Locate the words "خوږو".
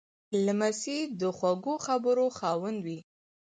1.37-1.75